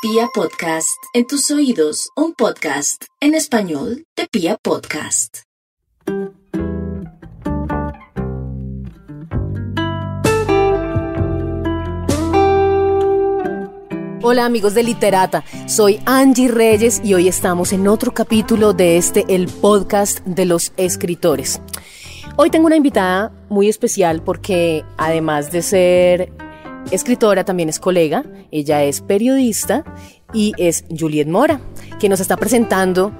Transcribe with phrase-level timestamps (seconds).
[0.00, 5.38] Pia Podcast, en tus oídos, un podcast en español de Pia Podcast.
[14.22, 19.24] Hola amigos de Literata, soy Angie Reyes y hoy estamos en otro capítulo de este,
[19.28, 21.60] el podcast de los escritores.
[22.36, 26.47] Hoy tengo una invitada muy especial porque además de ser
[26.90, 29.84] escritora, también es colega, ella es periodista
[30.32, 31.60] y es Juliet Mora,
[31.98, 33.12] que nos está presentando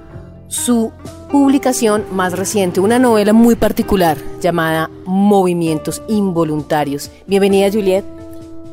[0.48, 0.92] su
[1.30, 7.10] publicación más reciente, una novela muy particular llamada Movimientos Involuntarios.
[7.26, 8.04] Bienvenida Juliet.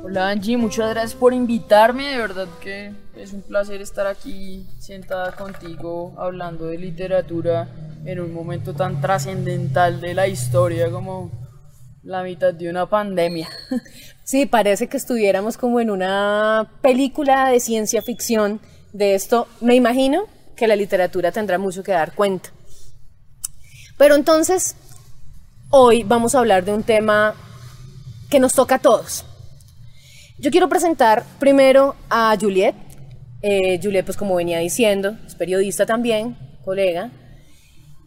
[0.04, 5.32] Hola Angie, muchas gracias por invitarme, de verdad que es un placer estar aquí sentada
[5.34, 7.68] contigo hablando de literatura
[8.06, 11.32] en un momento tan trascendental de la historia como
[12.06, 13.50] la mitad de una pandemia.
[14.28, 18.60] Sí, parece que estuviéramos como en una película de ciencia ficción
[18.92, 19.48] de esto.
[19.62, 20.24] Me imagino
[20.56, 22.50] que la literatura tendrá mucho que dar cuenta.
[24.00, 24.78] Pero entonces,
[25.70, 27.36] hoy vamos a hablar de un tema
[28.32, 29.26] que nos toca a todos.
[30.40, 32.74] Yo quiero presentar primero a Juliet.
[33.44, 37.12] Eh, Juliet, pues como venía diciendo, es periodista también, colega.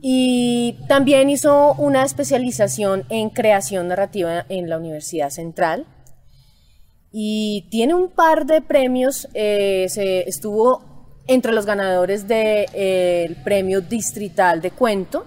[0.01, 5.87] Y también hizo una especialización en creación narrativa en la Universidad Central
[7.11, 9.29] y tiene un par de premios.
[9.35, 9.87] Eh,
[10.27, 10.89] estuvo
[11.27, 15.27] entre los ganadores del eh, premio distrital de cuento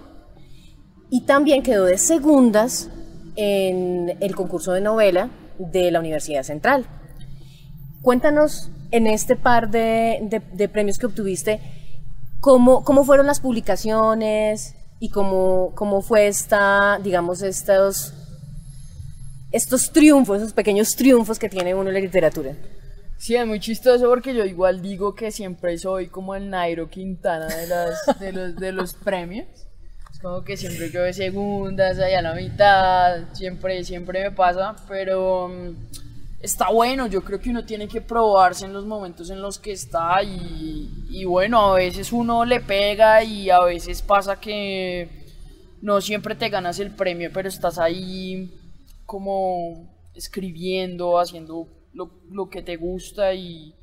[1.10, 2.88] y también quedó de segundas
[3.36, 6.86] en el concurso de novela de la Universidad Central.
[8.02, 10.42] Cuéntanos en este par de,
[10.72, 11.60] premios que obtuviste,
[12.42, 18.12] cómo, cómo fueron las publicaciones y cómo, cómo fue esta, digamos, estos
[19.52, 22.56] estos triunfos, esos pequeños triunfos que tiene uno en la literatura.
[23.16, 27.46] Sí, es muy chistoso porque yo igual digo que siempre soy como el Nairo Quintana
[27.46, 29.46] de, las, de, los, de los premios.
[30.10, 34.74] Es como que siempre yo de segundas, allá a la mitad, siempre, siempre me pasa,
[34.88, 35.76] pero mm,
[36.40, 39.72] está bueno, yo creo que uno tiene que probarse en los momentos en los que
[39.72, 40.81] está y,
[41.12, 45.10] y bueno, a veces uno le pega y a veces pasa que
[45.82, 48.50] no siempre te ganas el premio, pero estás ahí
[49.04, 53.74] como escribiendo, haciendo lo, que te gusta y,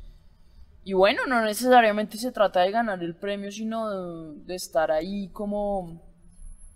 [0.83, 6.01] y, bueno, no necesariamente se trata de ganar el premio, sino de, estar ahí como,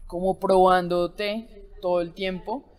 [0.06, 2.78] como probándote todo el tiempo.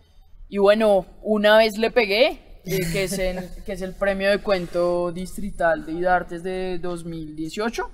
[0.48, 3.20] Y bueno, una vez le pegué, eh, que, es
[3.64, 7.90] que es el premio de cuento distrital de IDARTES de 2018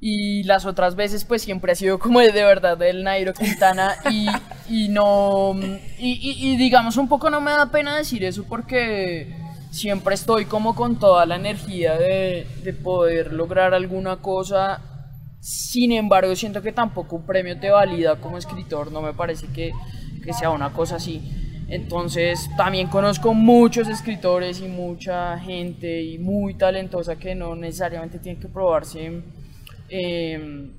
[0.00, 4.28] y las otras veces pues siempre ha sido como de, verdad el Nairo Quintana y,
[4.68, 5.54] y no
[5.98, 9.36] y, digamos un poco no me da pena decir eso porque
[9.70, 14.80] siempre estoy como con toda la energía de, de poder lograr alguna cosa.
[15.40, 19.72] Sin embargo siento que tampoco un premio te valida como escritor no me parece que,
[20.24, 26.54] que sea una cosa así entonces también conozco muchos escritores y mucha gente y muy
[26.54, 29.22] talentosa que no necesariamente tienen que probarse
[29.90, 30.74] Em,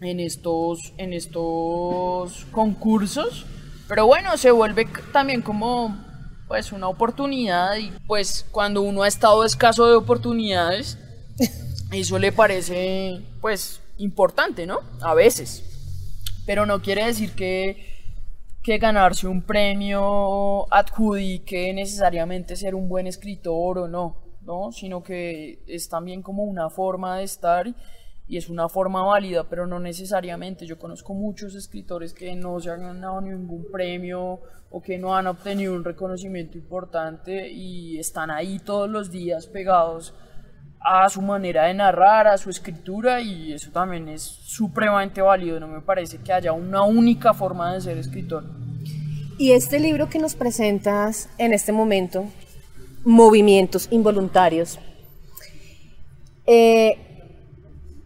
[0.00, 3.44] en, estos, en estos concursos.
[3.88, 6.04] Pero bueno, se vuelve también como
[6.46, 10.96] pues una oportunidad y pues cuando uno ha estado escaso de oportunidades,
[11.92, 14.80] eso le parece pues importante, ¿no?
[15.02, 15.64] A veces.
[16.46, 17.87] Pero no quiere decir que,
[18.68, 24.72] que ganarse un premio adjudique necesariamente ser un buen escritor o no, ¿no?
[24.72, 27.66] Sino que es también como una forma de estar
[28.26, 30.66] y es una forma válida, pero no necesariamente.
[30.66, 35.28] Yo conozco muchos escritores que no se han ganado ningún premio o que no han
[35.28, 40.12] obtenido un reconocimiento importante y están ahí todos los días pegados
[40.80, 45.58] a su manera de narrar, a su escritura y eso también es supremamente válido.
[45.60, 48.44] No me parece que haya una única forma de ser escritor.
[49.38, 52.26] Y este libro que nos presentas en este momento,
[53.04, 54.78] Movimientos Involuntarios,
[56.46, 56.96] eh,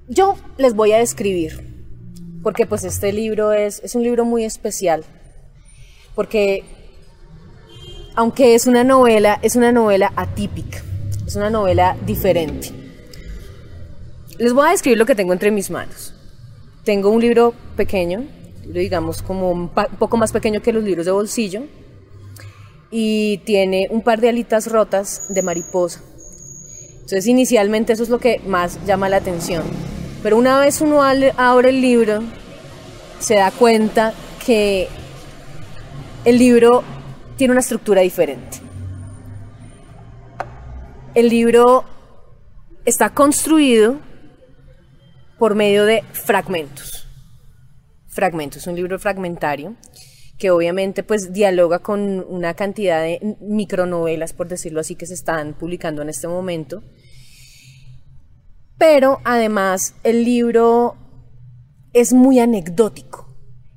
[0.08, 1.86] yo les voy a describir,
[2.42, 5.04] porque pues este libro es, es un libro muy especial,
[6.14, 6.64] porque
[8.14, 10.82] aunque es una novela, es una novela atípica,
[11.32, 12.68] es una novela diferente.
[14.36, 16.14] Les voy a describir lo que tengo entre mis manos.
[16.84, 18.26] Tengo un libro pequeño,
[18.66, 21.62] digamos como un, poco más pequeño que los libros de bolsillo,
[22.90, 26.02] y tiene un par de alitas rotas de mariposa.
[26.96, 29.62] Entonces inicialmente eso es lo que más llama la atención.
[30.22, 32.22] Pero una vez uno abre el libro,
[33.20, 34.12] se da cuenta
[34.44, 34.86] que
[36.26, 36.84] el libro
[37.38, 38.61] tiene una estructura diferente.
[41.14, 41.84] El libro
[42.86, 44.00] está construido
[45.38, 47.06] por medio de fragmentos.
[48.08, 49.76] Fragmentos, un libro fragmentario
[50.38, 55.52] que obviamente pues dialoga con una cantidad de micronovelas, por decirlo así, que se están
[55.52, 56.82] publicando en este momento.
[58.78, 60.96] Pero además el libro
[61.92, 63.28] es muy anecdótico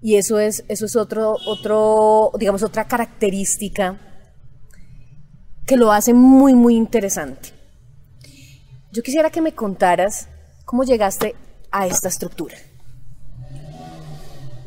[0.02, 4.00] y eso es, eso es otro, otro, digamos, otra característica
[5.66, 7.50] que lo hace muy, muy interesante.
[8.92, 10.30] Yo quisiera que me contaras
[10.64, 11.36] cómo llegaste
[11.72, 12.56] a esta estructura.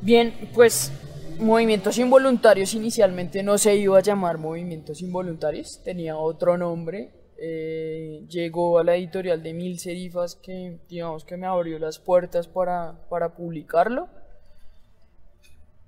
[0.00, 0.92] Bien, pues
[1.38, 7.10] Movimientos Involuntarios inicialmente no se iba a llamar Movimientos Involuntarios, tenía otro nombre.
[7.40, 12.48] Eh, llegó a la editorial de Mil Serifas que digamos que me abrió las puertas
[12.48, 14.08] para, para publicarlo.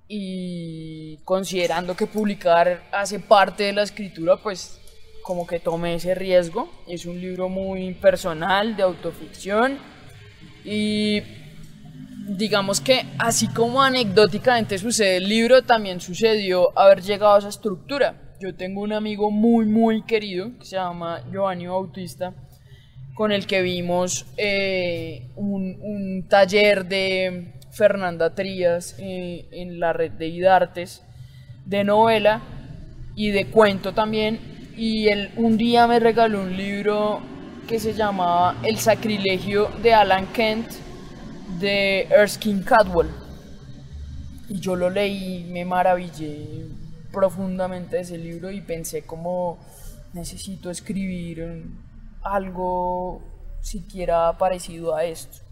[0.07, 4.80] Y considerando que publicar hace parte de la escritura, pues
[5.23, 6.69] como que tomé ese riesgo.
[6.87, 9.77] Es un libro muy personal, de autoficción.
[10.63, 11.21] Y
[12.27, 18.35] digamos que así como anecdóticamente sucede el libro, también sucedió haber llegado a esa estructura.
[18.39, 22.33] Yo tengo un amigo muy, muy querido que se llama Giovanni Bautista,
[23.13, 30.27] con el que vimos eh, un, taller de Fernanda Trías eh, en la red de
[30.27, 31.03] Idartes,
[31.65, 32.41] de novela
[33.15, 34.60] y de cuento también.
[34.81, 37.21] Y él un día me regaló un libro
[37.67, 40.71] que se llamaba El sacrilegio de Alan Kent
[41.59, 43.11] de Erskine Cadwell.
[44.49, 46.65] Y yo lo leí, me maravillé
[47.11, 49.59] profundamente ese libro y pensé como
[50.13, 51.63] necesito escribir
[52.23, 53.21] algo
[53.61, 55.43] siquiera parecido a esto.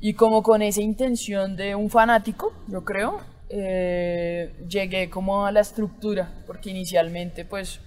[0.00, 3.20] Y como con esa intención de un fanático, yo creo,
[3.50, 7.80] eh, llegué como a la estructura, porque inicialmente pues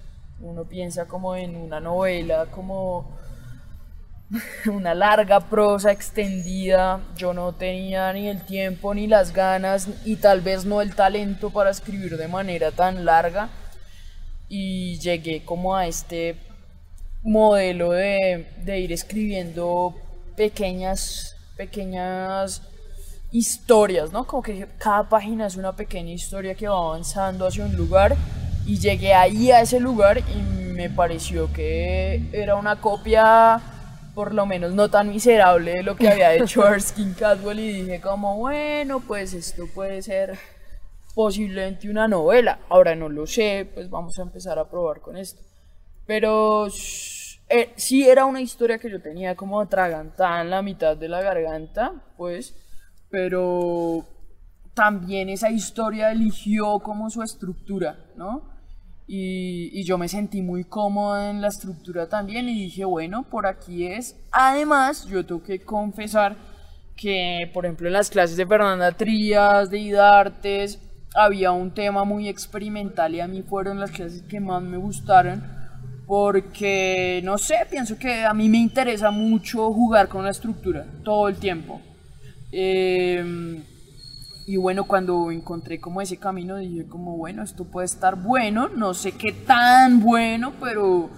[0.44, 3.10] uno piensa como en una novela, como
[4.72, 7.00] una larga prosa extendida.
[7.16, 11.50] Yo no tenía ni el tiempo ni las ganas y tal vez no el talento
[11.50, 13.50] para escribir de manera tan larga.
[14.50, 16.36] Y llegué como a este
[17.24, 18.46] modelo de,
[18.80, 19.96] ir escribiendo
[20.36, 22.62] pequeñas, pequeñas
[23.32, 24.28] historias, ¿no?
[24.28, 28.16] Como que cada página es una pequeña historia que va avanzando hacia un lugar
[28.66, 30.42] y llegué ahí a ese lugar y
[30.74, 33.62] me pareció que era una copia
[34.14, 38.02] por lo menos no tan miserable de lo que había hecho Erskine Cadwell y dije
[38.02, 40.38] como, bueno, pues esto puede ser
[41.16, 42.60] posiblemente una novela.
[42.70, 45.42] Ahora no lo sé, pues vamos a empezar a probar con esto.
[46.06, 46.68] Pero
[47.50, 51.22] eh, sí era una historia que yo tenía como atragantada en la mitad de la
[51.22, 52.56] garganta, pues,
[53.10, 54.06] pero
[54.74, 58.53] también esa historia eligió como su estructura, ¿no?
[59.06, 63.86] Y, yo me sentí muy cómoda en la estructura también y dije, bueno, por aquí
[63.86, 64.16] es.
[64.32, 66.38] Además, yo tengo que confesar
[66.96, 70.80] que, por ejemplo, en las clases de Fernanda Trías, de Idartes,
[71.16, 75.44] había un tema muy experimental y a mí fueron las clases que más me gustaron
[76.08, 81.28] porque, no sé, pienso que a mí me interesa mucho jugar con la estructura todo
[81.28, 81.82] el tiempo.
[82.52, 83.64] Eh,
[84.46, 88.94] y bueno, cuando encontré como ese camino, dije como, bueno, esto puede estar bueno, no
[88.94, 91.10] sé qué tan bueno, pero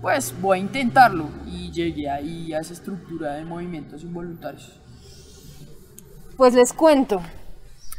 [0.00, 1.28] pues voy a intentarlo.
[1.46, 4.80] Y llegué ahí a esa estructura de movimientos involuntarios.
[6.36, 7.20] Pues les cuento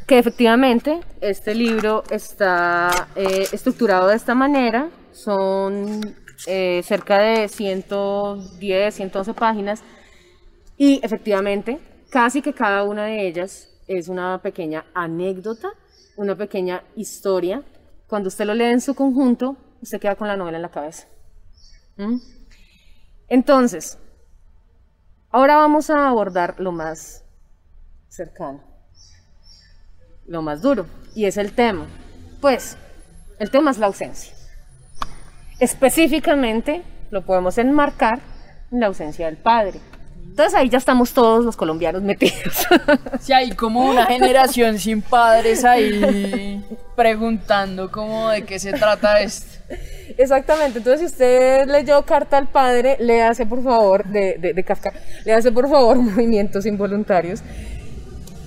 [0.08, 4.90] que efectivamente este libro está eh, estructurado de esta manera.
[5.12, 6.16] Son
[6.48, 9.84] eh, cerca de 110, 111 páginas.
[10.78, 15.70] Y efectivamente, casi que cada una de ellas es una pequeña anécdota,
[16.16, 17.64] una pequeña historia.
[18.08, 21.08] Cuando usted lo lee en su conjunto, usted queda con la novela en la cabeza.
[21.98, 22.18] ¿Mm?
[23.28, 23.98] Entonces,
[25.32, 27.24] ahora vamos a abordar lo más
[28.10, 28.64] cercano,
[30.28, 31.86] lo más duro, y es el tema.
[32.42, 32.78] Pues,
[33.40, 34.34] el tema es la ausencia.
[35.60, 38.20] Específicamente, lo podemos enmarcar
[38.72, 39.80] en la ausencia del padre.
[40.36, 42.68] Entonces ahí ya estamos todos los colombianos metidos.
[43.22, 46.62] Sí, hay como una generación sin padres ahí
[46.94, 49.64] preguntando cómo de qué se trata esto.
[50.18, 54.92] Exactamente, entonces si usted leyó Carta al Padre, le hace por favor, de, de, Kafka,
[55.24, 57.42] le hace por favor movimientos involuntarios,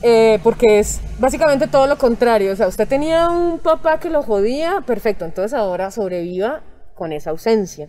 [0.02, 4.23] eh, porque es básicamente todo lo contrario, o sea, usted tenía un papá que lo
[4.23, 6.61] jodía, perfecto, entonces ahora sobreviva
[6.95, 7.88] con esa ausencia.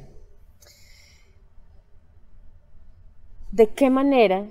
[3.51, 4.47] De qué manera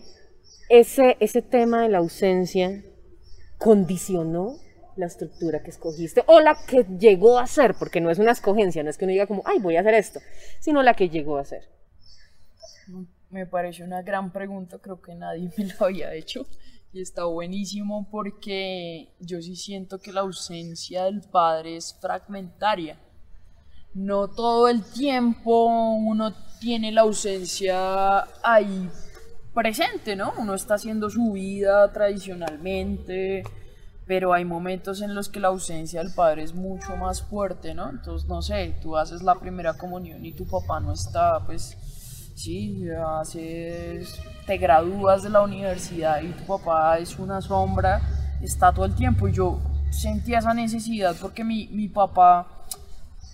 [0.68, 2.82] ese, ese tema de la ausencia
[3.58, 4.56] condicionó
[4.96, 8.82] la estructura que escogiste o la que llegó a ser, porque no es una escogencia,
[8.82, 10.20] no es que uno diga como, ay, voy a hacer esto,
[10.60, 11.68] sino la que llegó a ser.
[13.30, 16.46] Me parece una gran pregunta, creo que nadie me lo había hecho
[16.92, 22.98] y está buenísimo porque yo sí siento que la ausencia del padre es fragmentaria.
[23.94, 28.90] No todo el tiempo uno tiene la ausencia ahí
[29.54, 30.34] presente, ¿no?
[30.38, 33.42] Uno está haciendo su vida tradicionalmente,
[34.06, 37.90] pero hay momentos en los que la ausencia del padre es mucho más fuerte, ¿no?
[37.90, 41.76] Entonces, no sé, tú haces la primera comunión y tu papá no está, pues
[42.34, 44.14] sí, haces,
[44.46, 48.00] te gradúas de la universidad y tu papá es una sombra,
[48.40, 49.28] está todo el tiempo.
[49.28, 52.57] Y yo sentía esa necesidad porque mi, mi papá,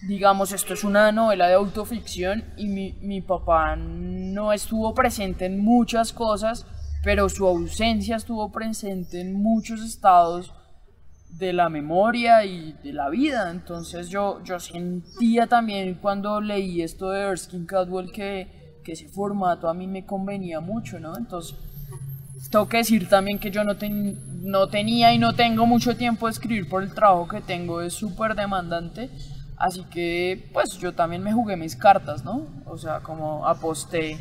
[0.07, 5.61] digamos, esto es una novela de autoficción y mi, mi papá no estuvo presente en
[5.61, 6.67] muchas cosas,
[7.03, 10.53] pero su ausencia estuvo presente en muchos estados
[11.31, 13.51] de la memoria y de la vida.
[13.51, 19.69] Entonces yo, yo sentía también cuando leí esto de Erskine Cadwell que, que ese formato
[19.69, 21.17] a mí me convenía mucho, ¿no?
[21.17, 21.57] Entonces
[22.51, 23.75] tengo que decir también que yo no,
[24.43, 27.95] no tenía y no tengo mucho tiempo de escribir por el trabajo que tengo, es
[27.95, 29.11] súper demandante.
[29.65, 32.47] Así que pues yo también me jugué mis cartas, ¿no?
[32.67, 34.19] O sea, como aposté,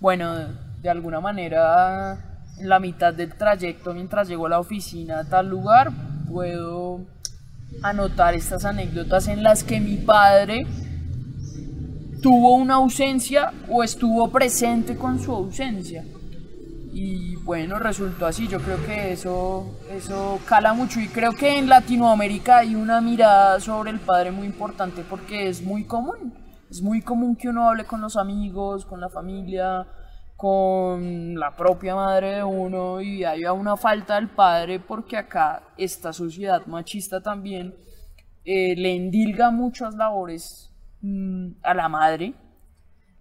[0.00, 0.34] bueno,
[0.82, 5.48] de alguna manera en la mitad del trayecto mientras llego a la oficina a tal
[5.48, 5.90] lugar,
[6.28, 7.00] puedo
[7.82, 10.66] anotar estas anécdotas en las que mi padre
[12.20, 16.04] tuvo una ausencia o estuvo presente con su ausencia.
[16.98, 18.48] Y bueno, resultó así.
[18.48, 20.98] Yo creo que eso, eso cala mucho.
[20.98, 25.60] Y creo que en Latinoamérica hay una mirada sobre el padre muy importante porque es
[25.60, 26.32] muy común.
[26.70, 29.86] Es muy común que uno hable con los amigos, con la familia,
[30.36, 36.14] con la propia madre de uno y haya una falta del padre porque acá esta
[36.14, 37.74] sociedad machista también
[38.46, 40.72] eh, le endilga muchas labores
[41.02, 42.32] mm, a la madre,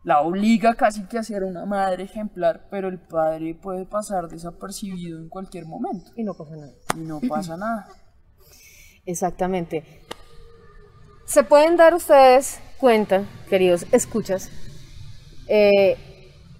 [0.06, 5.18] la obliga casi que a ser una madre ejemplar, pero el padre puede pasar desapercibido
[5.18, 6.12] en cualquier momento.
[6.16, 6.74] Y no pasa nada.
[6.96, 7.88] Y no pasa nada.
[9.08, 9.84] Exactamente.
[11.26, 14.52] Se pueden dar ustedes cuenta, queridos escuchas,
[15.48, 15.98] eh,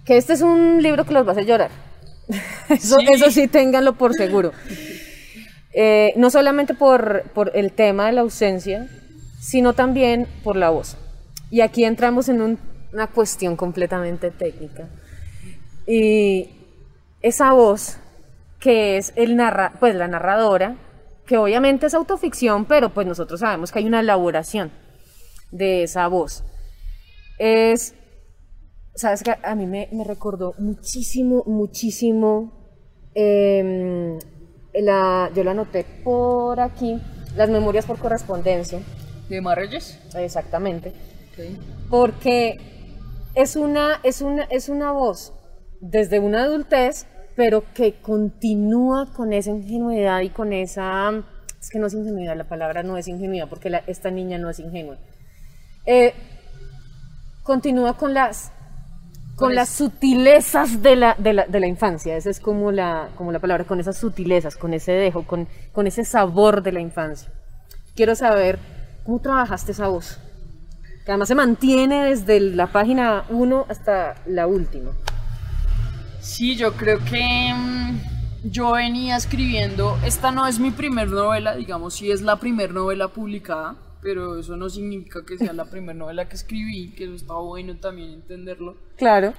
[0.04, 1.70] que este es un libro que los va a hacer llorar.
[2.68, 4.50] Eso sí, eso sí ténganlo por seguro.
[5.72, 8.88] Eh, no solamente por, por, el tema de la ausencia,
[9.40, 10.96] sino también por la voz.
[11.48, 12.58] Y aquí entramos en un,
[12.96, 14.88] una cuestión completamente técnica.
[15.86, 16.48] Y
[17.20, 17.98] esa voz,
[18.58, 20.76] que es el narra, pues la narradora,
[21.26, 24.72] que obviamente es autoficción, pero pues nosotros sabemos que hay una elaboración
[25.50, 26.42] de esa voz.
[27.38, 27.94] Es
[28.94, 32.52] sabes que a mí me, me recordó muchísimo, muchísimo,
[33.14, 34.18] eh,
[34.72, 36.98] la, yo la anoté por aquí,
[37.36, 38.80] las memorias por correspondencia.
[39.28, 39.98] ¿De Marreyes?
[40.14, 40.94] Exactamente.
[41.32, 41.58] Okay.
[41.90, 42.75] Porque
[43.36, 45.32] es una, es, una, es una voz
[45.80, 51.22] desde una adultez, pero que continúa con esa ingenuidad y con esa...
[51.60, 54.48] Es que no es ingenuidad, la palabra no es ingenuidad, porque la, esta niña no
[54.48, 54.96] es ingenua.
[55.84, 56.14] Eh,
[57.42, 58.52] continúa con las
[59.36, 63.32] con las sutilezas de la, de la, de la infancia, esa es como la, como
[63.32, 67.30] la palabra, con esas sutilezas, con ese dejo, con, con ese sabor de la infancia.
[67.94, 68.58] Quiero saber
[69.04, 70.18] cómo trabajaste esa voz,
[71.06, 74.90] que además se mantiene desde la página 1 hasta la última.
[76.18, 78.00] Sí, yo creo que mmm,
[78.50, 83.06] yo venía escribiendo, esta no es mi primer novela, digamos, sí es la primer novela
[83.06, 87.34] publicada, pero eso no significa que sea la primera novela que escribí, que eso está
[87.34, 88.76] bueno también entenderlo.
[88.96, 89.32] Claro.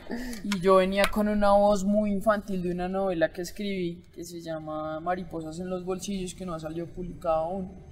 [0.45, 4.39] Y yo venía con una voz muy infantil de una novela que escribí, que se
[4.39, 7.87] llama Mariposas en los bolsillos, que no ha salido publicada aún.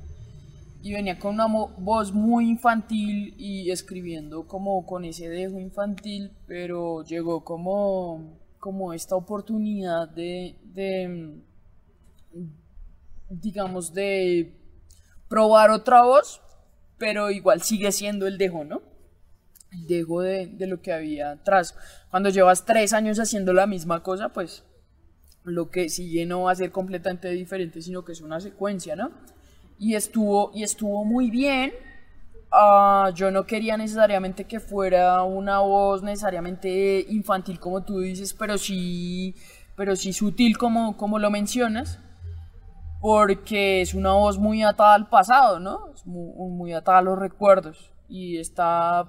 [0.85, 7.03] Y venía con una voz muy infantil y escribiendo como con ese dejo infantil, pero
[7.03, 11.41] llegó como, como esta oportunidad de, de
[13.29, 14.53] digamos, de
[15.27, 16.39] probar otra voz
[16.97, 18.81] pero igual sigue siendo el dejo, ¿no?
[19.71, 21.75] El dejo de, de, lo que había atrás.
[22.09, 24.63] Cuando llevas tres años haciendo la misma cosa, pues
[25.43, 29.11] lo que sigue no va a ser completamente diferente, sino que es una secuencia, ¿no?
[29.77, 31.73] Y estuvo, y estuvo muy bien.
[32.51, 38.57] Uh, yo no quería necesariamente que fuera una voz necesariamente infantil como tú dices, pero
[38.57, 39.35] sí,
[39.75, 41.99] pero sí sutil como, como lo mencionas
[43.01, 45.91] porque es una voz muy atada al pasado, ¿no?
[45.93, 49.05] Es muy, muy, atada a los recuerdos y esta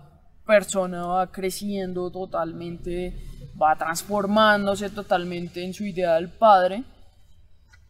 [0.46, 3.16] persona va creciendo totalmente,
[3.61, 6.85] va transformándose totalmente en su idea del padre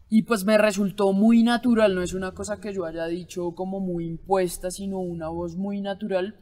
[0.08, 3.80] y pues me resultó muy natural, no es una cosa que yo haya dicho como
[3.80, 6.36] muy impuesta, sino una voz muy natural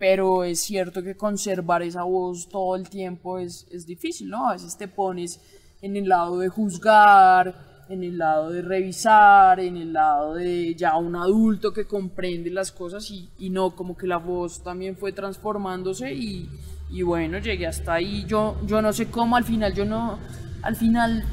[0.00, 4.48] pero es cierto que conservar esa voz todo el tiempo es, es difícil, ¿no?
[4.48, 5.38] A veces te pones
[5.82, 10.96] en el lado de juzgar, en el lado de revisar, en el lado de ya
[10.96, 15.12] un adulto que comprende las cosas y, y no, como que la voz también fue
[15.12, 16.48] transformándose y,
[16.88, 18.24] y bueno, llegué hasta ahí.
[18.26, 20.18] Yo, yo no sé cómo, al final yo no,
[20.62, 21.24] al final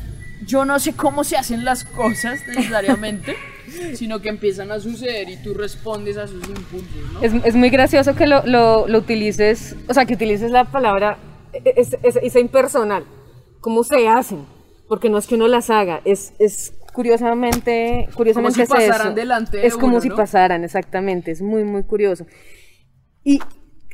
[0.45, 3.35] yo no sé cómo se hacen las cosas necesariamente,
[3.95, 7.21] sino que empiezan a suceder y tú respondes a sus impulsos, ¿no?
[7.21, 11.17] Es, es muy gracioso que lo, lo, lo utilices, o sea, que utilices la palabra,
[11.63, 13.05] es, es, es impersonal.
[13.59, 14.45] ¿Cómo se hacen?
[14.87, 19.07] Porque no es que uno las haga, es, es curiosamente, curiosamente Como si es pasaran
[19.07, 19.15] eso.
[19.15, 20.15] delante de Es como si ¿no?
[20.15, 22.25] pasaran, exactamente, es muy, muy curioso.
[23.23, 23.39] Y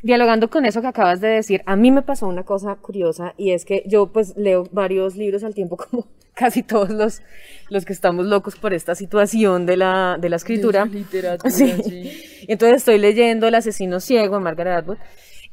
[0.02, 3.52] dialogando con eso que acabas de decir, a mí me pasó una cosa curiosa y
[3.52, 7.22] es que yo pues leo varios libros al tiempo como casi todos los,
[7.70, 10.84] los que estamos locos por esta situación de la, de la escritura.
[10.84, 11.72] De literatura, Sí.
[11.84, 12.44] sí.
[12.48, 14.98] Entonces estoy leyendo El asesino ciego de Margaret Atwood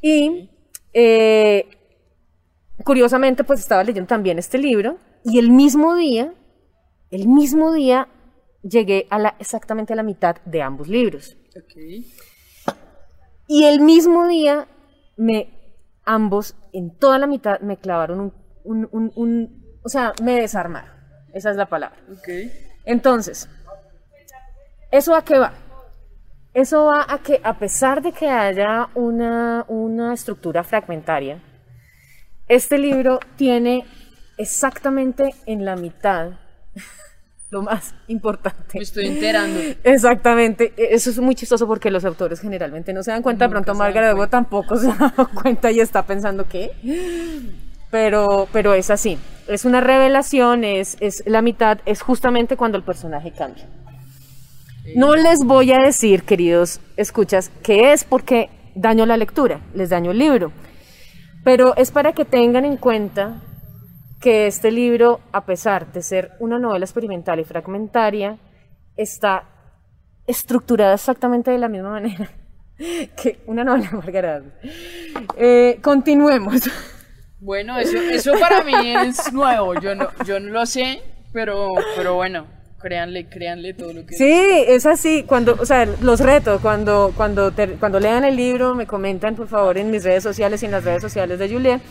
[0.02, 0.50] y
[0.94, 1.68] eh,
[2.84, 6.34] curiosamente pues estaba leyendo también este libro y el mismo día,
[7.12, 8.08] el mismo día
[8.64, 11.38] llegué a la, exactamente a la mitad de ambos libros.
[11.56, 11.78] Ok.
[13.48, 14.68] Y el mismo día,
[15.18, 15.50] me,
[16.06, 18.34] ambos, en toda la mitad, me clavaron un,
[18.64, 20.90] un- un- un- o sea, me desarmaron.
[21.34, 21.98] Esa es la palabra.
[22.86, 23.48] Entonces,
[24.92, 25.54] ¿eso a qué va?
[26.54, 31.42] Eso va a que a pesar de que haya una, una estructura fragmentaria,
[32.50, 33.86] este libro tiene
[34.38, 36.32] exactamente en la mitad
[37.52, 38.78] lo más importante.
[38.78, 39.60] Me estoy enterando.
[39.84, 43.54] Exactamente, E- eso es muy chistoso porque los autores generalmente no se dan cuenta, de
[43.54, 46.72] Nunca pronto Margaret Atwood tampoco se ha dado cuenta y está pensando que,
[47.90, 49.18] pero, pero es así,
[49.53, 53.67] es una revelación, es, es la mitad, es justamente cuando el personaje cambia.
[54.96, 60.12] No les voy a decir, queridos escuchas, que es porque daño la lectura, les daño
[60.12, 60.51] el libro,
[61.43, 63.41] pero es para que tengan en cuenta
[64.20, 68.37] que este libro, a pesar de ser una novela experimental y fragmentaria,
[68.96, 69.44] está
[70.27, 72.29] estructurada exactamente de la misma manera
[73.16, 74.44] que una novela de Margaret.
[75.37, 76.70] Eh, continuemos.
[77.42, 79.74] Bueno, eso, eso para mí es nuevo.
[79.82, 81.01] Yo no, yo no lo sé,
[81.34, 82.46] pero, pero bueno,
[82.80, 84.32] créanle, créanle todo lo que Sí,
[84.68, 85.24] es así.
[85.27, 89.48] Cuando, o sea, los reto, cuando, cuando, ter- cuando lean el libro, me comentan, por
[89.48, 91.82] favor, en mis redes sociales y en las redes sociales de Juliet.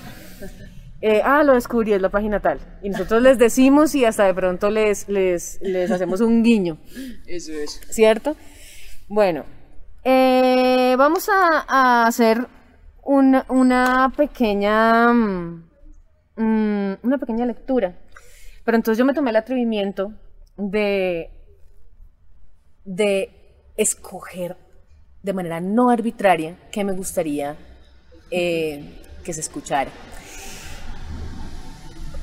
[1.02, 2.60] Eh, ah, lo descubrí, es la página tal.
[2.82, 6.78] Y nosotros les decimos y hasta de pronto les, les, les hacemos un guiño.
[7.26, 7.80] Eso es.
[7.90, 8.36] ¿cierto?
[9.08, 9.46] Bueno,
[10.04, 12.46] eh, vamos a, a hacer
[13.04, 15.70] una, pequeña mm,
[16.36, 17.96] mm, una pequeña lectura.
[18.64, 20.12] Pero entonces yo me tomé el atrevimiento
[20.56, 21.30] de
[22.84, 23.30] de
[23.76, 24.56] escoger
[25.22, 27.56] de manera no arbitraria qué me gustaría
[28.30, 28.82] eh,
[29.24, 29.90] que se escuchara.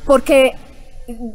[0.05, 0.53] Porque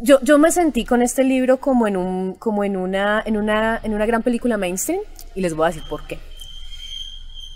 [0.03, 3.81] yo, yo me sentí con este libro como en, un, como en, una, en, una,
[3.83, 5.01] en una gran película mainstream
[5.35, 6.19] y les voy a decir por qué.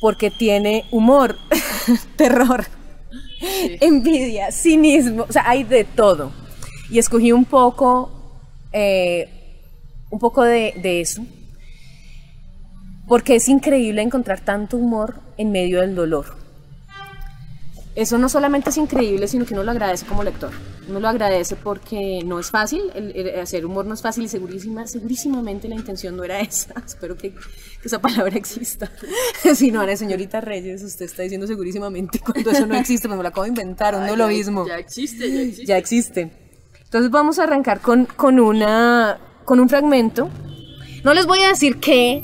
[0.01, 1.37] Porque tiene humor,
[2.17, 2.67] terror,
[3.81, 6.33] envidia, cinismo, o sea, hay de todo.
[6.91, 8.11] Y escogí un poco,
[8.73, 9.29] eh,
[10.11, 11.25] un poco de, de eso,
[13.09, 16.46] porque es increíble encontrar tanto humor en medio del dolor.
[17.97, 20.51] Eso no solamente es increíble, sino que uno lo agradece como lector.
[20.87, 24.29] Uno lo agradece porque no es fácil, el- el hacer humor no es fácil y
[24.29, 26.75] segurísima, segurísimamente la intención no era esa.
[26.85, 27.39] Espero que, que
[27.87, 28.93] esa palabra exista.
[29.55, 33.23] si no, Ana señorita Reyes, usted está diciendo segurísimamente cuando eso no existe, pues me
[33.23, 34.67] lo acabo de inventar, un no lo ya- mismo.
[34.67, 35.67] Ya existe, ya existe.
[35.67, 36.31] Ya existe.
[36.85, 40.29] Entonces vamos a arrancar con, con, una, con un fragmento.
[41.03, 42.23] No les voy a decir qué,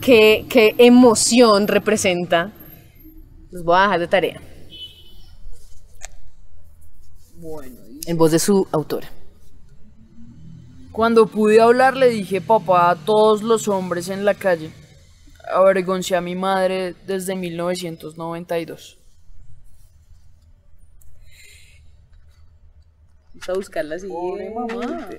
[0.00, 2.52] qué, qué emoción representa.
[3.52, 4.40] Los voy a dejar de tarea.
[7.44, 9.10] Bueno, dice, En voz de su autora.
[10.92, 14.70] Cuando pude hablar le dije papá a todos los hombres en la calle.
[15.52, 18.96] Avergoncé a mi madre desde 1992.
[23.34, 24.08] Vamos a buscarla así.
[24.08, 25.10] Mamá.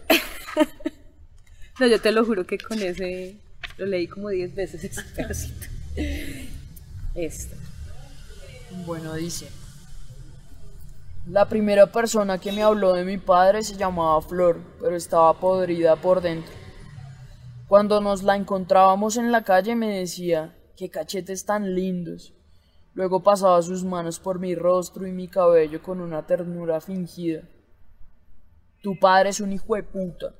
[1.77, 3.35] No, yo te lo juro que con ese
[3.77, 5.67] lo leí como 10 veces ese pedacito.
[7.13, 7.57] Esto.
[8.85, 9.49] Bueno, dice.
[11.27, 15.95] La primera persona que me habló de mi padre se llamaba Flor, pero estaba podrida
[15.95, 16.53] por dentro.
[17.67, 22.35] Cuando nos la encontrábamos en la calle me decía, qué cachetes tan lindos.
[22.93, 27.41] Luego pasaba sus manos por mi rostro y mi cabello con una ternura fingida.
[28.83, 30.35] Tu padre es un hijo de puta.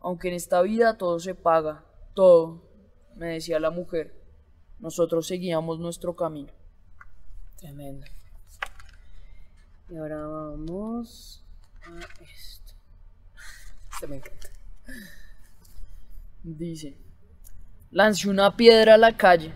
[0.00, 2.62] Aunque en esta vida todo se paga, todo,
[3.16, 4.14] me decía la mujer.
[4.78, 6.52] Nosotros seguíamos nuestro camino.
[7.56, 8.06] Tremendo.
[9.90, 11.42] Y ahora vamos
[11.82, 12.74] a esto.
[13.90, 14.48] Este me encanta.
[16.42, 16.96] Dice,
[17.90, 19.52] lancé una piedra a la calle.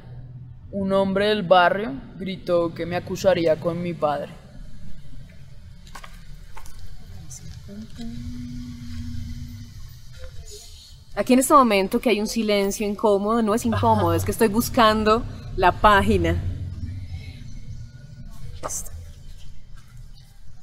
[0.70, 4.32] Un hombre del barrio gritó que me acusaría con mi padre.
[11.14, 14.48] Aquí en este momento que hay un silencio incómodo, no es incómodo, es que estoy
[14.48, 15.22] buscando
[15.56, 16.42] la página.
[18.62, 18.91] Esta.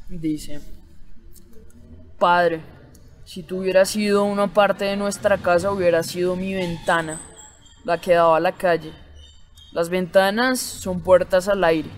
[0.09, 0.59] Dice,
[2.17, 2.61] Padre,
[3.25, 7.21] si tú hubieras sido una parte de nuestra casa, hubiera sido mi ventana,
[7.85, 8.91] la que daba a la calle.
[9.71, 11.91] Las ventanas son puertas al aire.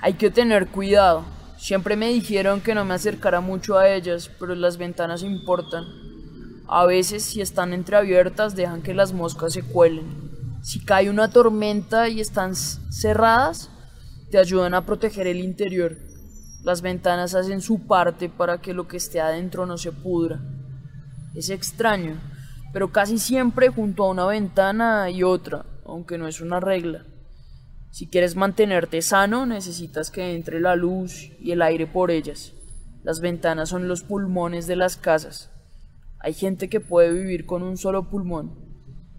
[0.00, 1.24] Hay que tener cuidado.
[1.58, 5.84] Siempre me dijeron que no me acercara mucho a ellas, pero las ventanas importan.
[6.66, 10.32] A veces, si están entreabiertas, dejan que las moscas se cuelen.
[10.60, 13.70] Si cae una tormenta y están cerradas,
[14.32, 15.96] te ayudan a proteger el interior.
[16.62, 20.40] Las ventanas hacen su parte para que lo que esté adentro no se pudra.
[21.34, 22.20] Es extraño,
[22.72, 27.04] pero casi siempre junto a una ventana hay otra, aunque no es una regla.
[27.90, 32.52] Si quieres mantenerte sano, necesitas que entre la luz y el aire por ellas.
[33.02, 35.50] Las ventanas son los pulmones de las casas.
[36.20, 38.54] Hay gente que puede vivir con un solo pulmón.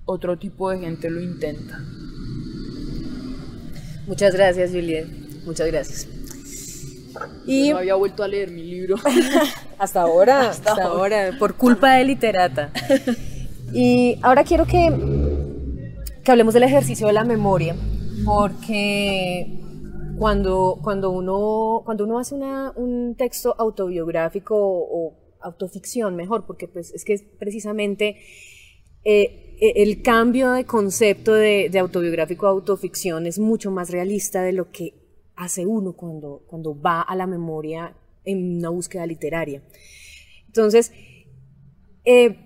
[0.06, 1.80] Otro tipo de gente lo intenta.
[4.08, 5.08] Muchas gracias, Juliet.
[5.46, 6.12] Muchas gracias.
[7.45, 8.95] Y No había vuelto a leer mi libro.
[9.78, 12.71] hasta ahora, hasta, ahora, por culpa de literata.
[13.76, 14.88] Y ahora quiero que,
[16.23, 17.76] que hablemos del ejercicio de la memoria,
[18.23, 19.60] porque
[20.19, 26.93] cuando, cuando, uno, cuando uno hace una- un texto autobiográfico o autoficción, mejor, porque pues
[26.93, 28.17] es que es precisamente
[29.04, 34.43] eh, eh, el cambio de concepto de, de autobiográfico a autoficción es mucho más realista
[34.43, 34.93] de lo que
[35.36, 39.62] hace uno cuando, cuando va a la memoria en una búsqueda literaria.
[40.48, 40.91] Entonces,
[42.06, 42.38] eh,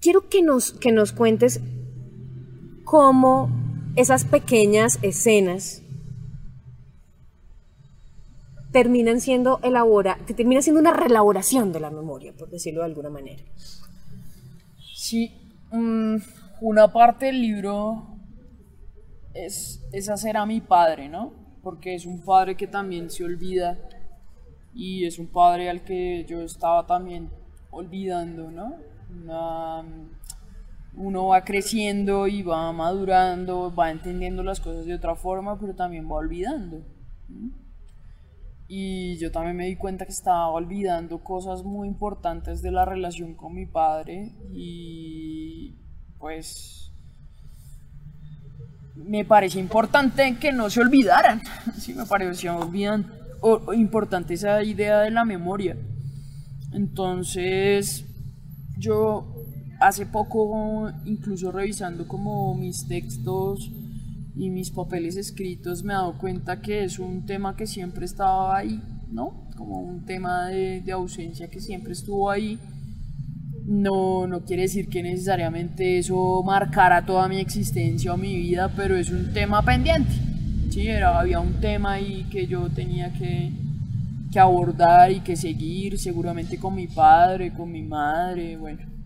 [0.00, 1.60] quiero que nos, que nos cuentes
[2.84, 3.50] cómo
[3.96, 5.82] esas pequeñas escenas
[8.72, 13.42] terminan siendo elabora, termina siendo una reelaboración de la memoria, por decirlo de alguna manera.
[14.94, 15.32] Sí,
[15.72, 16.16] mm,
[16.60, 18.06] una parte del libro
[19.34, 21.47] es, es hacer a mi padre, ¿no?
[21.62, 23.78] Porque es un padre que también se olvida
[24.74, 27.30] y es un padre al que yo estaba también
[27.70, 28.76] olvidando, ¿no?
[30.94, 36.10] Uno va creciendo y va madurando, va entendiendo las cosas de otra forma, pero también
[36.10, 36.82] va olvidando.
[38.66, 43.34] Y yo también me di cuenta que estaba olvidando cosas muy importantes de la relación
[43.34, 45.74] con mi padre y
[46.18, 46.87] pues
[49.06, 51.40] me parecía importante que no se olvidaran.
[51.78, 53.06] Sí, me parecía olvidan,
[53.40, 55.76] o- importante esa idea de la memoria.
[56.72, 58.04] Entonces,
[58.78, 59.34] yo
[59.80, 63.70] hace poco, incluso revisando como mis textos
[64.36, 68.56] y mis papeles escritos, me he dado cuenta que es un tema que siempre estaba
[68.56, 68.80] ahí,
[69.10, 69.48] ¿no?
[69.56, 72.58] Como un tema de ausencia que siempre estuvo ahí.
[73.68, 78.96] No, no quiere decir que necesariamente eso marcara toda mi existencia o mi vida, pero
[78.96, 80.10] es un tema pendiente.
[80.70, 83.52] Sí, era, había un tema ahí que yo tenía que,
[84.32, 88.97] que abordar y que seguir, seguramente con mi padre, con mi madre, bueno.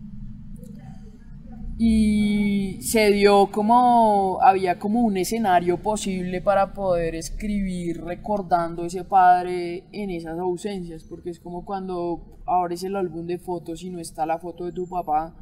[1.77, 9.87] Y se dio como, había como un escenario posible para poder escribir recordando ese padre
[9.91, 14.25] en esas ausencias, porque es como cuando abres el álbum de fotos y no está
[14.25, 15.35] la foto de tu papá,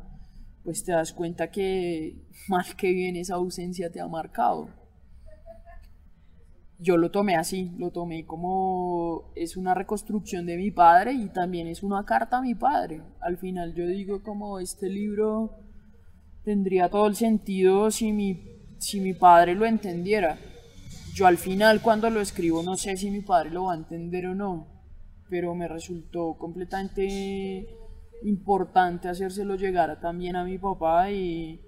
[0.63, 4.81] pues te das cuenta que mal que bien esa ausencia te ha marcado
[6.81, 11.67] yo lo tomé así, lo tomé como es una reconstrucción de mi padre y también
[11.67, 13.03] es una carta a mi padre.
[13.19, 15.59] Al final yo digo como este libro
[16.43, 18.39] tendría todo el sentido si mi,
[18.79, 20.37] si mi padre lo entendiera.
[21.13, 24.27] Yo al final cuando lo escribo no sé si mi padre lo va a entender
[24.27, 24.67] o no,
[25.29, 27.67] pero me resultó completamente
[28.23, 31.59] importante hacérselo llegar también a mi papá y,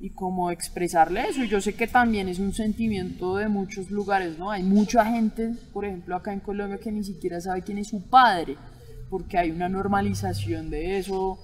[0.00, 1.44] y como expresarle eso.
[1.44, 4.50] Yo sé que también es un sentimiento de muchos lugares, ¿no?
[4.50, 8.08] Hay mucha gente, por ejemplo, acá en Colombia que ni siquiera sabe quién es su
[8.08, 8.56] padre,
[9.10, 11.38] porque hay una normalización de eso,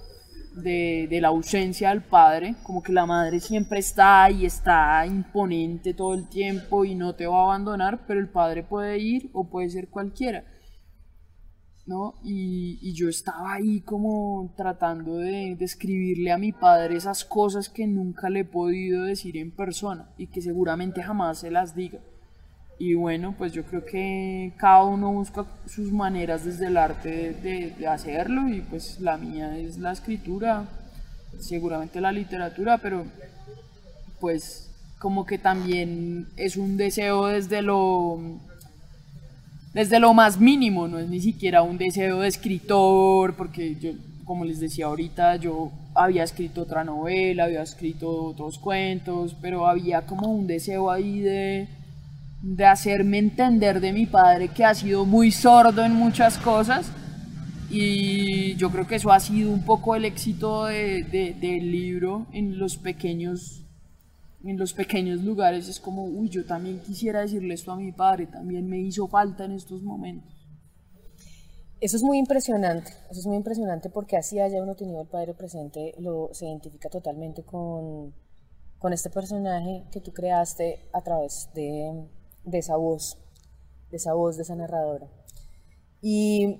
[0.55, 5.93] de, de la ausencia del padre, como que la madre siempre está y está imponente
[5.93, 9.49] todo el tiempo y no te va a abandonar, pero el padre puede ir o
[9.49, 10.43] puede ser cualquiera.
[11.85, 12.15] ¿no?
[12.23, 17.85] Y, y yo estaba ahí como tratando de describirle a mi padre esas cosas que
[17.85, 21.99] nunca le he podido decir en persona y que seguramente jamás se las diga.
[22.77, 27.87] Y bueno, pues yo creo que cada uno busca sus maneras desde el arte de,
[27.87, 30.65] hacerlo y pues la mía es la escritura,
[31.39, 33.05] seguramente la literatura, pero
[34.19, 38.19] pues como que también es un deseo desde lo
[39.73, 43.91] desde lo más mínimo, no es ni siquiera un deseo de escritor, porque yo,
[44.23, 50.05] como les decía ahorita, yo había escrito otra novela, había escrito otros cuentos, pero había
[50.05, 51.67] como un deseo ahí de,
[52.45, 56.91] de hacerme entender de mi padre que ha sido muy sordo en muchas cosas
[57.71, 62.27] y yo creo que eso ha sido un poco el éxito de, de, del libro
[62.33, 63.63] en los pequeños
[64.43, 68.27] en los pequeños lugares es como, uy, yo también quisiera decirle esto a mi padre,
[68.27, 70.31] también me hizo falta en estos momentos.
[71.81, 75.33] Eso es muy impresionante, eso es muy impresionante porque así haya uno tenido el padre
[75.33, 78.13] presente, lo, se identifica totalmente con,
[78.77, 82.05] con este personaje que tú creaste a través de,
[82.45, 83.17] de esa voz,
[83.91, 85.07] de esa voz, de esa narradora.
[86.01, 86.59] Y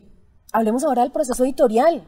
[0.52, 2.04] hablemos ahora del proceso editorial.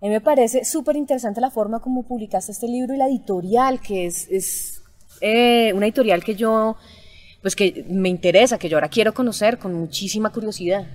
[0.00, 3.80] A mí me parece súper interesante la forma como publicaste este libro y la editorial,
[3.80, 4.82] que es, es
[5.20, 6.76] eh, una editorial que yo,
[7.40, 10.86] pues que me interesa, que yo ahora quiero conocer con muchísima curiosidad.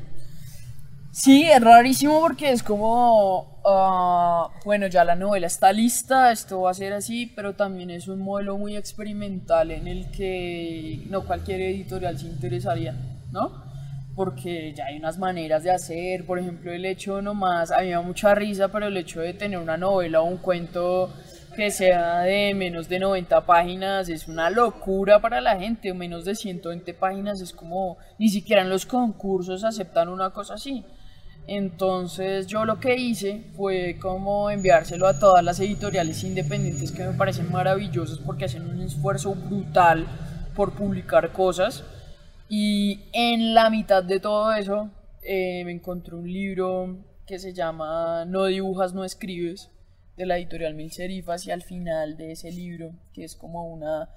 [1.11, 6.71] Sí, es rarísimo porque es como, uh, bueno, ya la novela está lista, esto va
[6.71, 11.61] a ser así, pero también es un modelo muy experimental en el que no cualquier
[11.61, 12.95] editorial se interesaría,
[13.31, 13.65] ¿no?
[14.15, 18.33] Porque ya hay unas maneras de hacer, por ejemplo, el hecho nomás, a mí mucha
[18.33, 21.13] risa, pero el hecho de tener una novela o un cuento
[21.55, 26.23] que sea de menos de 90 páginas es una locura para la gente, o menos
[26.25, 30.85] de 120 páginas es como, ni siquiera en los concursos aceptan una cosa así.
[31.47, 37.13] Entonces yo lo que hice fue como enviárselo a todas las editoriales independientes que me
[37.13, 40.05] parecen maravillosas porque hacen un esfuerzo brutal
[40.55, 41.85] por publicar cosas.
[42.49, 44.89] Y en la mitad de todo eso
[45.21, 49.69] eh, me encontré un libro que se llama No dibujas, no escribes,
[50.17, 54.09] de la editorial Mil Serifas y al final de ese libro, que es como una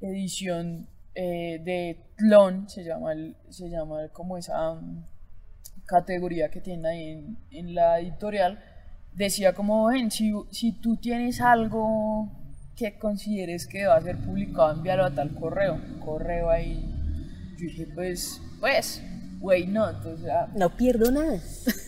[0.00, 3.12] edición eh, de Tlon, se llama,
[3.48, 5.04] se llama como esa um,
[5.90, 8.62] categoría que tiene ahí en, en, la editorial,
[9.12, 12.30] decía como, ven, si, si tú tienes algo
[12.76, 16.80] que consideres que va a ser publicado, envíalo a tal correo, correo ahí.
[17.58, 19.02] Yo dije, pues, pues,
[19.40, 21.40] güey, no, sea, no pierdo nada.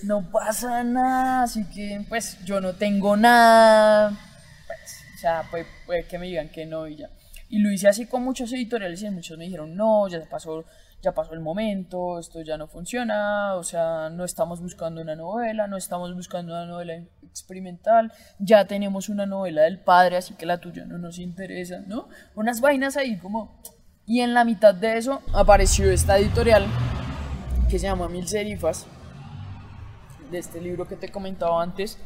[0.05, 4.11] No pasa nada, así que pues yo no tengo nada.
[4.67, 7.11] Pues, o sea, puede, puede, que me digan que no y ya.
[7.49, 10.65] Y lo hice así con muchos editoriales y muchos me dijeron, no, ya pasó,
[11.03, 15.67] ya pasó el momento, esto ya no funciona, o sea, no estamos buscando una novela,
[15.67, 20.59] no estamos buscando una novela experimental, ya tenemos una novela del padre, así que la
[20.59, 22.09] tuya no nos interesa, ¿no?
[22.35, 23.61] Unas vainas ahí como...
[24.07, 26.67] Y en la mitad de eso apareció esta editorial
[27.69, 28.87] que se llama Mil Serifas,
[30.31, 31.99] de este libro que te comentaba antes.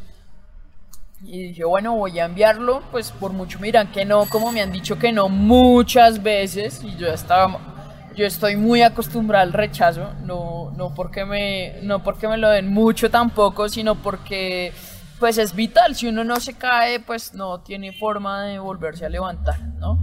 [1.22, 4.72] Y dije, bueno, voy a enviarlo, pues por mucho miran que no, como me han
[4.72, 7.75] dicho que no muchas veces, y yo estaba,
[8.16, 12.68] yo estoy muy acostumbrada al rechazo, no, no, porque me, no porque me lo den
[12.68, 14.72] mucho tampoco, sino porque
[15.18, 19.08] pues es vital, si uno no se cae, pues no tiene forma de volverse a
[19.08, 19.98] levantar, ¿no?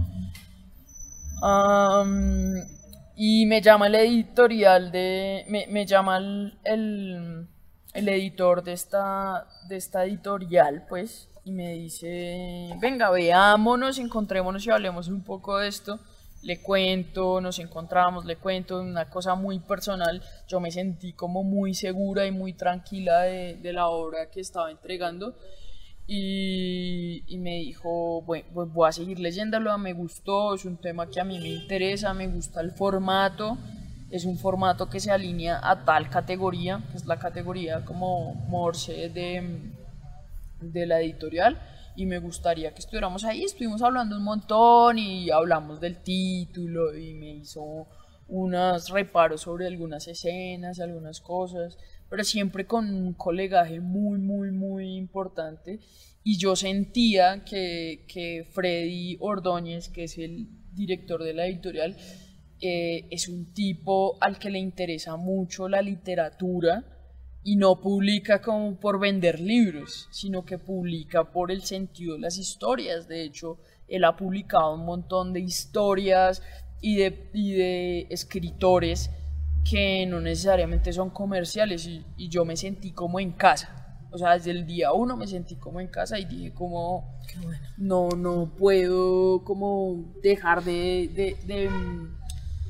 [1.42, 2.54] Um,
[3.16, 5.44] y me llama el editorial de.
[5.48, 12.74] Me, me llama el, el, editor de esta, de esta editorial, pues, y me dice:
[12.80, 16.00] Venga, veámonos, encontrémonos y hablemos un poco de esto.
[16.44, 20.22] Le cuento, nos encontramos, le cuento una cosa muy personal.
[20.46, 25.34] Yo me sentí como muy segura y muy tranquila de, la obra que estaba entregando.
[26.06, 31.08] Y, y, me dijo, bueno, pues voy a seguir leyéndolo, me gustó, es un tema
[31.08, 33.56] que a mí me interesa, me gusta el formato,
[34.10, 39.08] es un formato que se alinea a tal categoría, que es la categoría como Morse
[39.08, 39.72] de,
[40.60, 41.58] de la editorial,
[41.96, 47.14] y me gustaría que estuviéramos ahí, estuvimos hablando un montón y hablamos del título y
[47.14, 47.86] me hizo
[48.28, 51.76] unos reparos sobre algunas escenas, algunas cosas
[52.14, 55.80] pero siempre con un colegaje muy, muy, muy importante.
[56.22, 61.96] Y yo sentía que, que Freddy Ordóñez, que es el director de la editorial,
[62.60, 66.84] eh, es un tipo al que le interesa mucho la literatura
[67.44, 72.38] y no publica como por vender libros, sino que publica por el sentido de las
[72.38, 73.06] historias.
[73.06, 76.42] De hecho, él ha publicado un montón de historias
[76.80, 79.10] y de, y de escritores
[79.68, 83.98] que no necesariamente son comerciales y, y, yo me sentí como en casa.
[84.10, 87.20] O sea, desde el día uno me sentí como en casa y dije como,
[87.76, 91.70] no, no puedo como dejar de, de, de,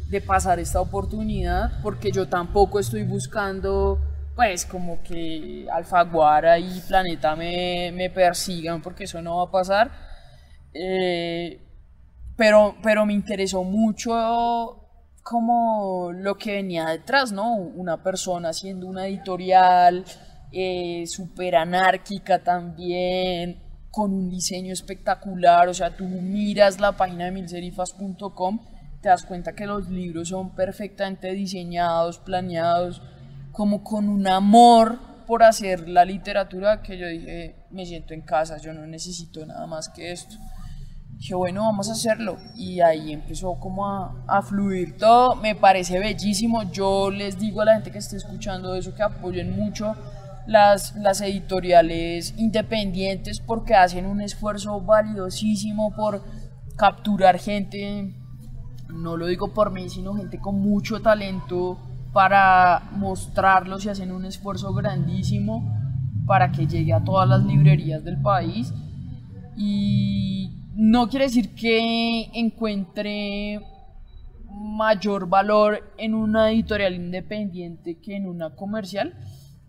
[0.09, 4.01] de pasar esta oportunidad, porque yo tampoco estoy buscando,
[4.35, 9.91] pues, como que Alfaguara y Planeta me, me persigan, porque eso no va a pasar.
[10.73, 11.61] Eh,
[12.37, 14.81] pero, pero me interesó mucho
[15.23, 17.55] como lo que venía detrás, ¿no?
[17.55, 20.05] Una persona haciendo una editorial
[20.53, 27.31] eh, súper anárquica también, con un diseño espectacular, o sea, tú miras la página de
[27.31, 28.61] milserifas.com,
[29.01, 33.01] te das cuenta que los libros son perfectamente diseñados, planeados,
[33.55, 38.59] como con un amor por hacer la literatura que yo dije, me siento en casa,
[38.59, 40.37] yo no necesito nada más que esto
[41.17, 42.37] dije, bueno, vamos a hacerlo.
[42.55, 45.37] Y ahí empezó como a, a, fluir todo.
[45.37, 46.65] Me parece bellísimo.
[46.71, 49.95] Yo les digo a la gente que esté escuchando eso que apoyen mucho
[50.47, 56.23] las, las editoriales independientes porque hacen un esfuerzo valiosísimo por
[56.77, 58.15] capturar gente,
[58.89, 61.79] no lo digo por mí, sino gente con mucho talento
[62.15, 65.69] para mostrarlos y hacen un esfuerzo grandísimo
[66.27, 68.73] para que llegue a todas las librerías del país.
[69.57, 73.61] Y no quiere decir que encuentre
[74.49, 79.15] mayor valor en una editorial independiente que en una comercial,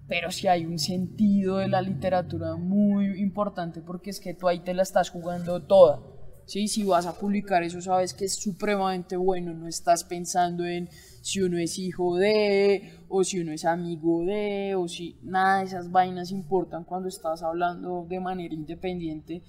[0.07, 4.59] pero sí hay un sentido de la literatura muy importante porque es que tú ahí
[4.59, 5.99] te la estás jugando toda.
[6.45, 6.67] ¿Sí?
[6.67, 10.89] Si vas a publicar eso sabes que es supremamente bueno, no estás pensando en
[11.21, 15.65] si uno es hijo de, o si uno es amigo de, o si nada de
[15.65, 19.41] esas vainas importan cuando estás hablando de manera independiente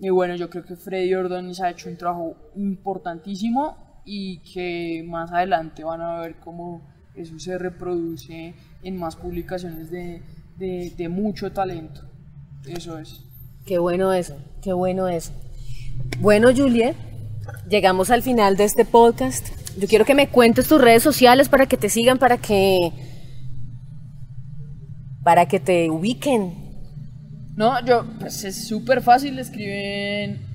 [0.00, 3.76] y bueno, yo creo que Freddy Ordóñez ha hecho un trabajo importantísimo
[4.06, 6.80] y que más adelante van a ver cómo
[7.14, 10.22] eso se reproduce en más publicaciones de,
[10.56, 12.00] de, mucho talento.
[12.66, 13.24] Eso es.
[13.66, 15.32] Qué bueno eso, qué bueno eso.
[16.18, 16.96] Bueno, Juliet,
[17.68, 19.48] llegamos al final de este podcast.
[19.78, 22.92] Yo quiero que me cuentes tus redes sociales para que te sigan, para que
[25.22, 26.60] para que te ubiquen,
[27.60, 30.46] no, yo, pues es súper fácil, escriben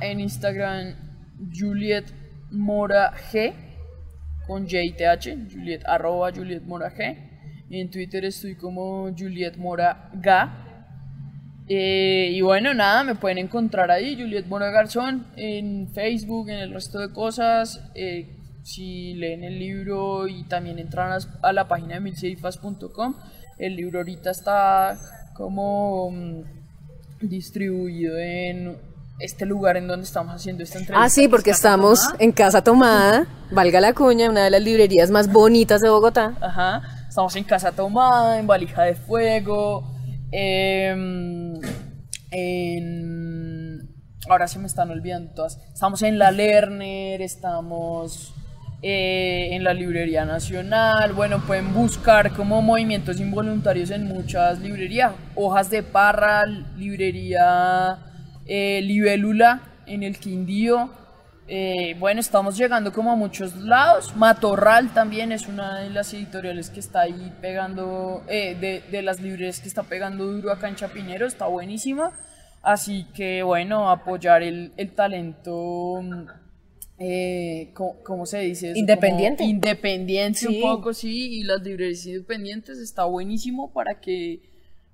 [0.00, 0.94] en Instagram
[1.52, 2.04] Juliet
[2.52, 3.52] Mora G
[4.46, 7.16] con JTH, Juliet, arroba Juliet Mora G.
[7.68, 10.61] Y en Twitter estoy como Juliet Mora Ga.
[11.68, 16.72] Eh, y bueno, nada, me pueden encontrar ahí, Juliet Mora Garzón, en Facebook, en el
[16.74, 17.80] resto de cosas.
[17.94, 23.14] Eh, si leen el libro y también entran a, la página de milseifas.com,
[23.58, 24.98] el libro ahorita está
[25.34, 26.42] como mm,
[27.22, 28.76] distribuido en
[29.18, 31.04] este lugar en donde estamos haciendo esta entrevista.
[31.04, 35.30] Ah, sí, porque estamos en Casa Tomada, valga la cuña, una de las librerías más
[35.30, 36.34] bonitas de Bogotá.
[36.40, 39.92] Ajá, estamos en Casa Tomada, en Valija de Fuego,
[40.32, 41.51] em,
[42.32, 43.88] en...
[44.28, 45.58] Ahora se me están olvidando todas.
[45.72, 48.34] Estamos en La Lerner, estamos
[48.82, 51.12] eh, en la Librería Nacional.
[51.12, 55.12] Bueno, pueden buscar como movimientos involuntarios en muchas librerías.
[55.34, 57.98] Hojas de Parra, Librería
[58.46, 60.90] eh, Libélula en el Quindío.
[61.54, 64.16] Eh, bueno, estamos llegando como a muchos lados.
[64.16, 69.60] Matorral también es una de las editoriales que está ahí pegando, de, de, las librerías
[69.60, 72.12] que está pegando duro acá en Chapinero, está buenísima.
[72.62, 76.00] Así que bueno, apoyar el, el talento
[77.04, 78.72] eh, ¿cómo, se dice?
[78.76, 79.42] Independiente.
[79.42, 84.40] independiente un poco, sí, y las librerías independientes está buenísimo para que,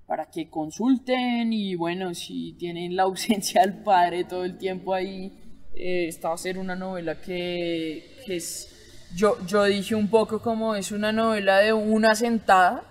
[0.07, 5.33] para que consulten y bueno, si tienen la ausencia del padre todo el tiempo ahí,
[5.74, 10.74] eh, esta va a ser una novela que, es, yo, yo dije un poco como
[10.74, 12.85] es una novela de una sentada,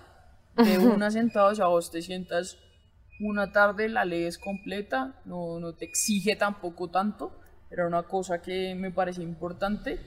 [0.56, 2.58] de una sentada, o sea, vos te sientas
[3.20, 7.32] una tarde, la lees completa, no, no te exige tampoco tanto
[7.70, 9.98] era una cosa que me parecía importante.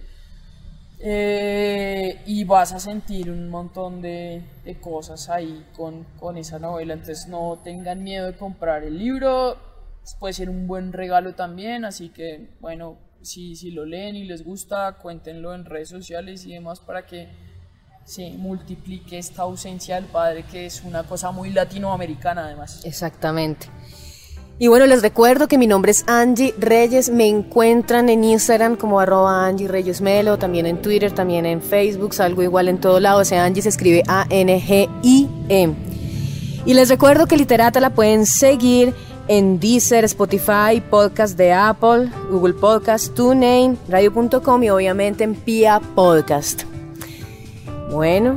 [1.04, 6.94] Eh, y vas a sentir un montón de, de cosas ahí con, con, esa novela,
[6.94, 9.58] entonces no tengan miedo de comprar el libro,
[10.20, 14.44] puede ser un buen regalo también, así que bueno, si, si lo leen y les
[14.44, 17.30] gusta, cuéntenlo en redes sociales y demás para que
[18.04, 22.82] se multiplique esta ausencia del padre, que es una cosa muy latinoamericana además.
[22.84, 23.68] Exactamente.
[24.60, 27.10] Y bueno, les recuerdo que mi nombre es Angie Reyes.
[27.10, 32.14] Me encuentran en Instagram como arroba Angie Reyes Melo, también en Twitter, también en Facebook,
[32.14, 33.24] salgo igual en todo lado.
[33.32, 35.76] Angie se escribe A-N-G-I-E.
[36.64, 38.94] Y les recuerdo que Literata la pueden seguir
[39.32, 46.64] en Deezer, Spotify, Podcast de Apple, Google Podcast, TuneIn, Radio.com y obviamente en Pia Podcast.
[47.90, 48.36] Bueno,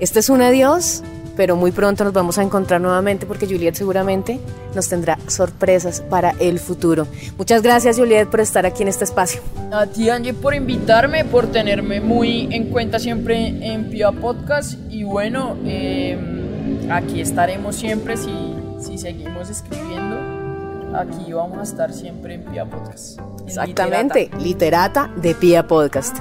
[0.00, 1.02] este es un adiós
[1.34, 4.38] pero muy pronto nos vamos a encontrar nuevamente porque Juliet seguramente
[4.74, 7.06] nos tendrá sorpresas para el futuro.
[7.38, 9.40] Muchas gracias Juliet por estar aquí en este espacio.
[9.72, 15.04] A ti Angie por invitarme, por tenerme muy en cuenta siempre en Pia Podcast y
[15.04, 16.18] bueno, eh,
[16.90, 18.30] aquí estaremos siempre si,
[18.82, 20.16] si seguimos escribiendo.
[20.96, 23.18] Aquí vamos a estar siempre en Pia Podcast.
[23.40, 25.10] en Exactamente, literata.
[25.16, 26.18] de Pia Podcast.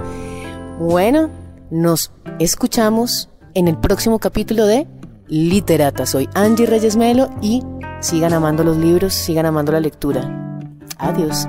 [0.80, 1.30] Bueno,
[1.70, 4.88] nos escuchamos en el próximo capítulo de
[5.28, 6.06] Literata.
[6.06, 7.64] Soy Angie Reyes Melo y
[8.00, 10.22] sigan amando los libros, sigan amando la lectura.
[10.98, 11.48] Adiós.